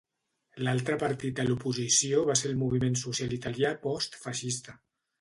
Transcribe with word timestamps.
L'altre 0.67 0.97
partit 1.03 1.35
de 1.41 1.45
l'oposició 1.51 2.25
va 2.31 2.39
ser 2.43 2.49
el 2.55 2.59
moviment 2.65 3.01
social 3.05 3.39
italià 3.41 3.77
post-feixista. 3.89 4.81